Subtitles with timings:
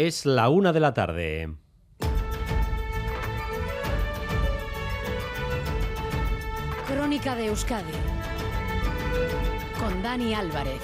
[0.00, 1.56] Es la una de la tarde.
[6.86, 7.90] Crónica de Euskadi
[9.76, 10.80] con Dani Álvarez.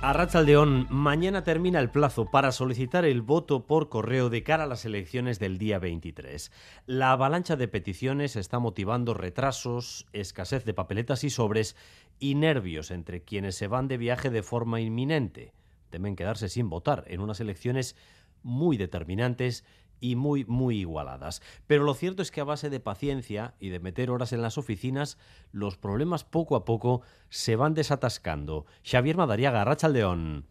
[0.00, 4.68] A Rachaldeón, mañana termina el plazo para solicitar el voto por correo de cara a
[4.68, 6.52] las elecciones del día 23.
[6.86, 11.74] La avalancha de peticiones está motivando retrasos, escasez de papeletas y sobres
[12.20, 15.54] y nervios entre quienes se van de viaje de forma inminente.
[15.90, 17.96] Temen quedarse sin votar en unas elecciones
[18.42, 19.64] muy determinantes
[20.00, 21.42] y muy, muy igualadas.
[21.66, 24.58] Pero lo cierto es que a base de paciencia y de meter horas en las
[24.58, 25.18] oficinas,
[25.52, 28.66] los problemas poco a poco se van desatascando.
[28.84, 30.46] Xavier Madariaga, Rachaldeón.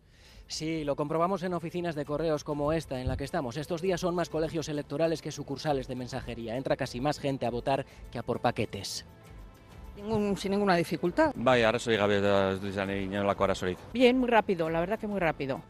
[0.47, 3.57] Sí, lo comprobamos en oficinas de correos como esta en la que estamos.
[3.57, 6.55] Estos días son más colegios electorales que sucursales de mensajería.
[6.55, 9.05] Entra casi más gente a votar que a por paquetes.
[9.97, 11.33] Ningún, sin ninguna dificultad.
[11.35, 13.79] Bai, arazorik gabe da izan inolako arazorik.
[13.93, 15.61] Bien, muy rápido, la verdad que muy rápido.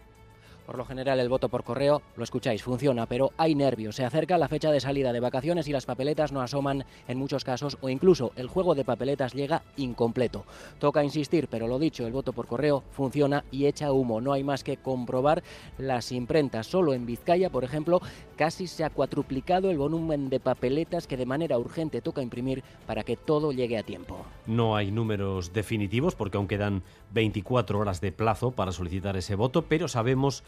[0.68, 3.96] Por lo general el voto por correo, lo escucháis, funciona, pero hay nervios.
[3.96, 7.46] Se acerca la fecha de salida de vacaciones y las papeletas no asoman en muchos
[7.46, 10.44] casos o incluso el juego de papeletas llega incompleto.
[10.78, 14.20] Toca insistir, pero lo dicho, el voto por correo funciona y echa humo.
[14.20, 15.42] No hay más que comprobar
[15.78, 16.68] las imprentas.
[16.68, 18.02] Solo en Vizcaya, por ejemplo,
[18.36, 23.06] casi se ha cuatruplicado el volumen de papeletas que de manera urgente toca imprimir para
[23.06, 24.26] que todo llegue a tiempo.
[24.46, 29.62] No hay números definitivos porque aún quedan 24 horas de plazo para solicitar ese voto,
[29.62, 30.44] pero sabemos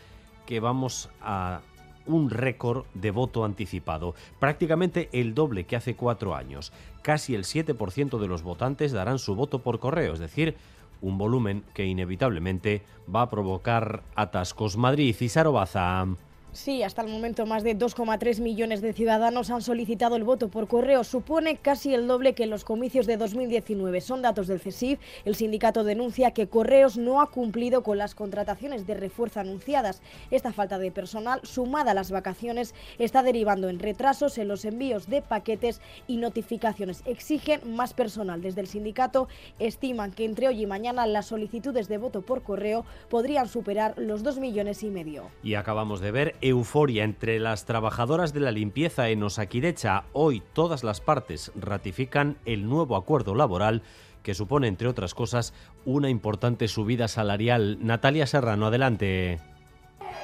[0.50, 1.62] que vamos a
[2.08, 6.74] un récord de voto anticipado, prácticamente el doble que hace cuatro años.
[7.04, 10.56] Casi el 7% de los votantes darán su voto por correo, es decir,
[11.02, 12.82] un volumen que inevitablemente
[13.14, 14.76] va a provocar atascos.
[14.76, 16.08] Madrid y Sarobaza.
[16.52, 20.68] Sí, hasta el momento más de 2,3 millones de ciudadanos han solicitado el voto por
[20.68, 21.04] correo.
[21.04, 24.02] Supone casi el doble que en los comicios de 2019.
[24.02, 25.00] Son datos del CESIF.
[25.26, 30.02] El sindicato denuncia que Correos no ha cumplido con las contrataciones de refuerzo anunciadas.
[30.32, 35.08] Esta falta de personal, sumada a las vacaciones, está derivando en retrasos en los envíos
[35.08, 37.04] de paquetes y notificaciones.
[37.06, 38.42] Exigen más personal.
[38.42, 39.28] Desde el sindicato
[39.60, 44.24] estiman que entre hoy y mañana las solicitudes de voto por correo podrían superar los
[44.24, 45.30] 2 millones y medio.
[45.44, 50.04] Y acabamos de ver euforia entre las trabajadoras de la limpieza en Osakidecha.
[50.14, 53.82] Hoy todas las partes ratifican el nuevo acuerdo laboral
[54.24, 55.54] que supone, entre otras cosas,
[55.86, 57.78] una importante subida salarial.
[57.82, 59.40] Natalia Serrano, adelante.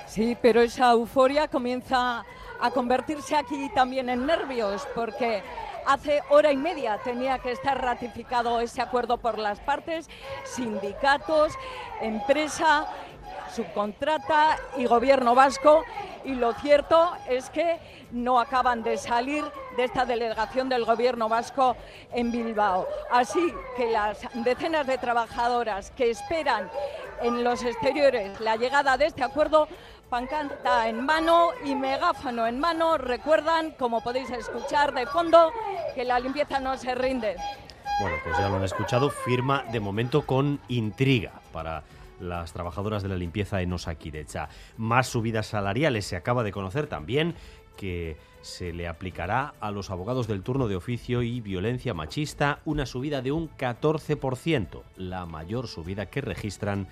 [0.06, 2.26] Sí, pero esa euforia comienza
[2.60, 5.42] a convertirse aquí también en nervios, porque
[5.86, 10.10] hace hora y media tenía que estar ratificado ese acuerdo por las partes,
[10.44, 11.54] sindicatos,
[12.02, 12.88] empresa
[13.56, 15.84] subcontrata y gobierno vasco
[16.26, 17.80] y lo cierto es que
[18.12, 19.44] no acaban de salir
[19.78, 21.76] de esta delegación del gobierno vasco
[22.12, 22.88] en Bilbao.
[23.12, 26.70] Así que las decenas de trabajadoras que esperan
[27.22, 29.68] en los exteriores la llegada de este acuerdo
[30.10, 35.52] pancarta en mano y megáfono en mano recuerdan, como podéis escuchar de fondo,
[35.96, 37.36] que la limpieza no se rinde.
[38.02, 41.84] Bueno, pues ya lo han escuchado, firma de momento con intriga para
[42.20, 44.50] las trabajadoras de la limpieza en Osakidecha.
[44.78, 47.36] Más subidas salariales se acaba de conocer también
[47.78, 52.86] que se le aplicará a los abogados del turno de oficio y violencia machista una
[52.86, 56.88] subida de un 14%, la mayor subida que registran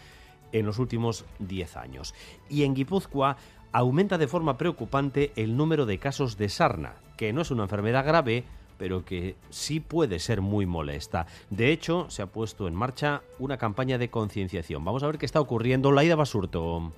[0.51, 2.13] en los últimos 10 años.
[2.49, 3.37] Y en Guipúzcoa
[3.71, 8.05] aumenta de forma preocupante el número de casos de sarna, que no es una enfermedad
[8.05, 8.45] grave,
[8.77, 11.27] pero que sí puede ser muy molesta.
[11.49, 14.83] De hecho, se ha puesto en marcha una campaña de concienciación.
[14.83, 15.91] Vamos a ver qué está ocurriendo.
[15.91, 16.91] Laida Basurto.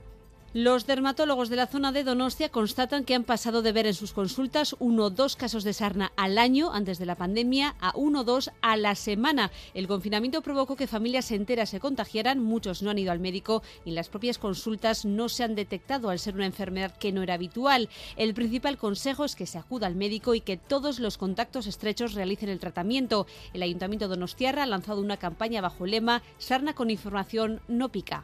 [0.57, 4.13] Los dermatólogos de la zona de Donostia constatan que han pasado de ver en sus
[4.13, 8.21] consultas uno o dos casos de sarna al año antes de la pandemia a uno
[8.21, 9.51] o dos a la semana.
[9.73, 13.89] El confinamiento provocó que familias enteras se contagiaran, muchos no han ido al médico y
[13.89, 17.33] en las propias consultas no se han detectado al ser una enfermedad que no era
[17.33, 17.89] habitual.
[18.15, 22.13] El principal consejo es que se acuda al médico y que todos los contactos estrechos
[22.13, 23.27] realicen el tratamiento.
[23.51, 27.89] El Ayuntamiento de Donostiarra ha lanzado una campaña bajo el lema Sarna con información no
[27.89, 28.23] pica.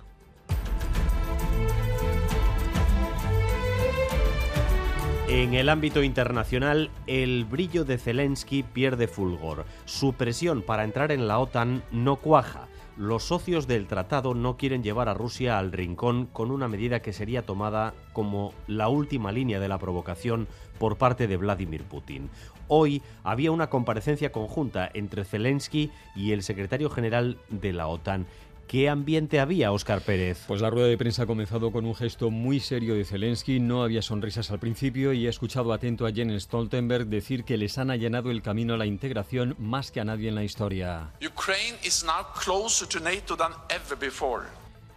[5.33, 9.63] En el ámbito internacional, el brillo de Zelensky pierde fulgor.
[9.85, 12.67] Su presión para entrar en la OTAN no cuaja.
[12.97, 17.13] Los socios del tratado no quieren llevar a Rusia al rincón con una medida que
[17.13, 22.29] sería tomada como la última línea de la provocación por parte de Vladimir Putin.
[22.67, 28.27] Hoy había una comparecencia conjunta entre Zelensky y el secretario general de la OTAN.
[28.71, 30.45] ¿Qué ambiente había, Óscar Pérez?
[30.47, 33.59] Pues la rueda de prensa ha comenzado con un gesto muy serio de Zelensky.
[33.59, 37.77] No había sonrisas al principio y he escuchado atento a Jens Stoltenberg decir que les
[37.77, 41.11] han allanado el camino a la integración más que a nadie en la historia.
[41.21, 44.45] Ukraine is now closer to NATO than ever before.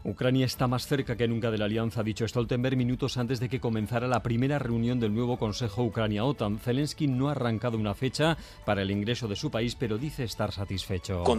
[0.06, 3.48] Ucrania está más cerca que nunca de la alianza, ha dicho Stoltenberg minutos antes de
[3.48, 6.58] que comenzara la primera reunión del nuevo Consejo Ucrania-OTAN.
[6.58, 8.36] Zelensky no ha arrancado una fecha
[8.66, 11.24] para el ingreso de su país, pero dice estar satisfecho.
[11.24, 11.32] Que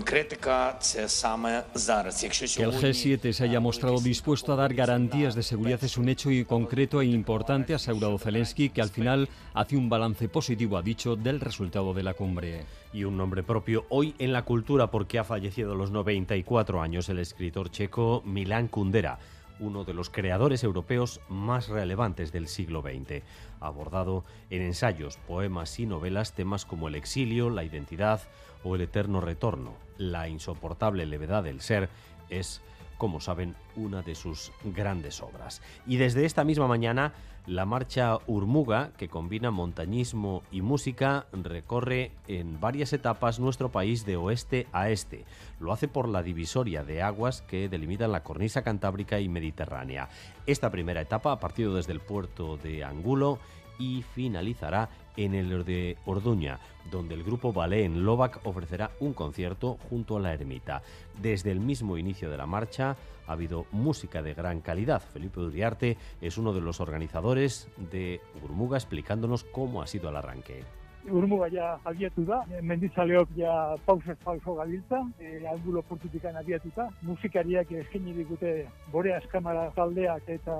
[2.63, 6.43] el G7 se haya mostrado dispuesto a dar garantías de seguridad es un hecho y
[6.43, 11.15] concreto e importante, ha asegurado Zelensky, que al final hace un balance positivo, ha dicho,
[11.15, 12.65] del resultado de la cumbre.
[12.93, 17.09] Y un nombre propio hoy en la cultura porque ha fallecido a los 94 años
[17.09, 18.23] el escritor checo
[18.55, 19.19] Milan Kundera,
[19.59, 23.21] uno de los creadores europeos más relevantes del siglo XX.
[23.59, 28.21] Abordado en ensayos, poemas y novelas temas como el exilio, la identidad
[28.63, 29.73] o el eterno retorno.
[29.97, 31.89] La insoportable levedad del ser
[32.29, 32.61] es,
[32.97, 35.61] como saben, una de sus grandes obras.
[35.85, 37.13] Y desde esta misma mañana
[37.47, 44.17] la marcha Urmuga, que combina montañismo y música, recorre en varias etapas nuestro país de
[44.17, 45.25] oeste a este.
[45.59, 50.09] Lo hace por la divisoria de aguas que delimitan la cornisa cantábrica y mediterránea.
[50.47, 53.37] Esta primera etapa ha partido desde el puerto de Angulo
[53.77, 56.59] y finalizará en el de Orduña,
[56.91, 60.81] donde el grupo Ballet en Lovac ofrecerá un concierto junto a la ermita.
[61.21, 62.95] Desde el mismo inicio de la marcha
[63.27, 65.01] ha habido música de gran calidad.
[65.01, 70.63] Felipe Uriarte es uno de los organizadores de Urmuga explicándonos cómo ha sido el arranque.
[71.05, 73.53] Urmuga ja abiatu da, mendizaleok ja
[73.85, 76.87] pausez pauso gabiltza, e, angulo portutikan abiatuta.
[77.05, 78.53] Musikariak eskaini digute
[78.93, 80.55] bore askamara taldeak eta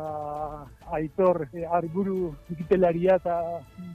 [1.00, 3.40] aitor e, arburu ikitelaria eta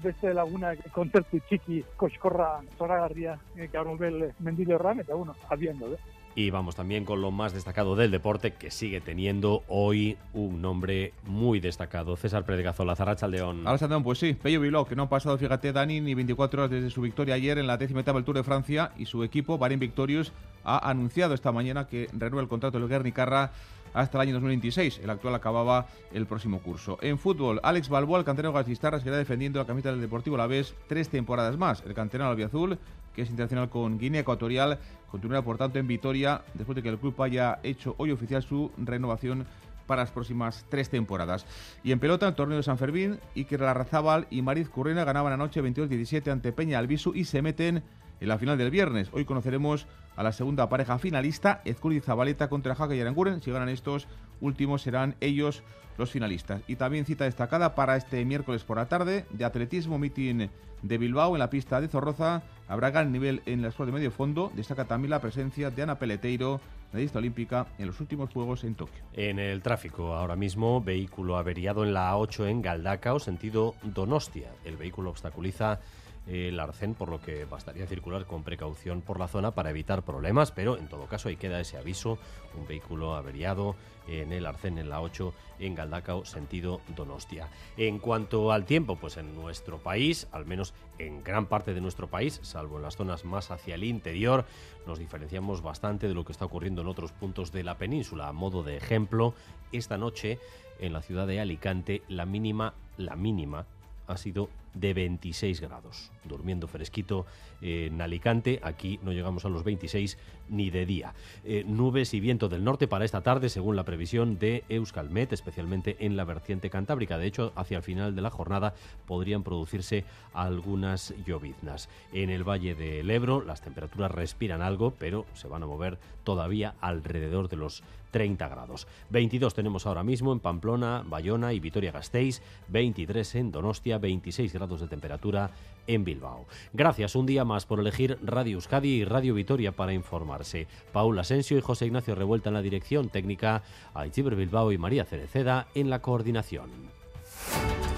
[0.03, 3.95] beste lagunak kontzertu txiki koskorra zoragarria e, gaur
[4.41, 5.99] mendile horran, eta bueno, abian daude.
[6.35, 11.13] Y vamos también con lo más destacado del deporte, que sigue teniendo hoy un nombre
[11.25, 12.17] muy destacado.
[12.17, 13.65] César Predegazola, Zarracha León.
[13.65, 16.91] León, pues sí, Pello Bilbao, que no ha pasado, fíjate, Dani, ni 24 horas desde
[16.91, 19.81] su victoria ayer en la décima etapa del Tour de Francia y su equipo, Bahrein
[19.81, 20.33] Victorious,
[20.63, 23.53] ha anunciado esta mañana que renueva el contrato del Guernicarra
[23.95, 25.01] hasta el año 2026.
[25.03, 26.99] El actual acababa el próximo curso.
[27.03, 30.75] En fútbol, Alex Balboa, el canterano gastistarra, seguirá defendiendo la camiseta del Deportivo La Vez
[30.89, 31.83] tres temporadas más.
[31.87, 32.79] El canterano albiazul,
[33.15, 34.79] que es internacional con Guinea Ecuatorial,
[35.11, 38.71] continuará por tanto en Vitoria después de que el club haya hecho hoy oficial su
[38.77, 39.47] renovación
[39.91, 41.45] para las próximas tres temporadas.
[41.83, 45.61] Y en pelota, el torneo de San Fermín, Iker Larrazábal y Mariz Currena ganaban anoche
[45.61, 47.83] 22-17 ante Peña Albisu y se meten
[48.21, 49.09] en la final del viernes.
[49.13, 49.87] Hoy conoceremos
[50.17, 53.43] a la segunda pareja finalista, Ezcurdi Zabaleta contra Jaca y Aranguren.
[53.43, 54.07] Si ganan estos
[54.41, 55.63] últimos serán ellos
[55.97, 56.63] los finalistas.
[56.67, 60.49] Y también cita destacada para este miércoles por la tarde de atletismo meeting
[60.83, 62.43] de Bilbao en la pista de Zorroza.
[62.69, 64.51] Habrá gran nivel en la escuela de medio fondo.
[64.55, 66.61] Destaca también la presencia de Ana Peleteiro,
[66.93, 69.03] medallista olímpica en los últimos Juegos en Tokio.
[69.13, 74.51] En el tráfico, ahora mismo, vehículo averiado en la A8 en Galdacao, sentido Donostia.
[74.65, 75.81] El vehículo obstaculiza
[76.27, 80.53] el arcén, por lo que bastaría circular con precaución por la zona para evitar problemas,
[80.53, 82.19] pero en todo caso ahí queda ese aviso,
[82.57, 83.75] un vehículo averiado
[84.07, 87.49] en el arcén en la 8 en Galdacao, sentido Donostia.
[87.77, 92.09] En cuanto al tiempo, pues en nuestro país, al menos en gran parte de nuestro
[92.09, 94.45] país, salvo en las zonas más hacia el interior,
[94.87, 98.29] nos diferenciamos bastante de lo que está ocurriendo en otros puntos de la península.
[98.29, 99.35] A modo de ejemplo,
[99.73, 100.39] esta noche
[100.79, 103.67] en la ciudad de Alicante, la mínima, la mínima
[104.07, 107.27] ha sido de 26 grados, durmiendo fresquito
[107.61, 108.61] en Alicante.
[108.63, 110.19] Aquí no llegamos a los 26
[110.49, 111.15] ni de día.
[111.45, 115.97] Eh, nubes y viento del norte para esta tarde, según la previsión de Euskalmet, especialmente
[116.01, 117.19] en la vertiente cantábrica.
[117.19, 118.75] De hecho, hacia el final de la jornada
[119.07, 121.89] podrían producirse algunas lloviznas.
[122.13, 126.75] En el Valle del Ebro las temperaturas respiran algo, pero se van a mover todavía
[126.81, 128.87] alrededor de los 30 grados.
[129.11, 134.89] 22 tenemos ahora mismo en Pamplona, Bayona y Vitoria-Gasteiz, 23 en Donostia, 26 grados de
[134.89, 135.51] temperatura
[135.87, 136.47] en Bilbao.
[136.73, 140.67] Gracias un día más por elegir Radio Euskadi y Radio Vitoria para informarse.
[140.93, 143.63] Paula Asensio y José Ignacio Revuelta en la dirección técnica,
[143.95, 146.71] Aichiber Bilbao y María Cereceda en la coordinación.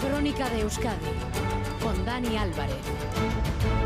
[0.00, 1.10] Crónica de Euskadi
[1.82, 3.81] con Dani Álvarez.